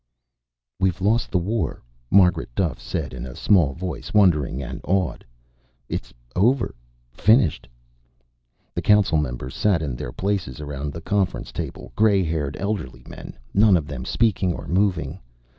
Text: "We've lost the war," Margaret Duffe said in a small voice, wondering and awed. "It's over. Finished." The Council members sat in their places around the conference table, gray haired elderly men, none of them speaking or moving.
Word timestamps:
"We've 0.79 0.99
lost 0.99 1.29
the 1.29 1.37
war," 1.37 1.83
Margaret 2.09 2.49
Duffe 2.55 2.81
said 2.81 3.13
in 3.13 3.23
a 3.23 3.35
small 3.35 3.73
voice, 3.73 4.15
wondering 4.15 4.59
and 4.59 4.81
awed. 4.83 5.23
"It's 5.87 6.11
over. 6.35 6.73
Finished." 7.11 7.67
The 8.73 8.81
Council 8.81 9.19
members 9.19 9.53
sat 9.53 9.83
in 9.83 9.95
their 9.95 10.11
places 10.11 10.59
around 10.59 10.91
the 10.91 11.01
conference 11.01 11.51
table, 11.51 11.91
gray 11.95 12.23
haired 12.23 12.57
elderly 12.59 13.03
men, 13.07 13.37
none 13.53 13.77
of 13.77 13.85
them 13.85 14.03
speaking 14.03 14.53
or 14.53 14.67
moving. 14.67 15.19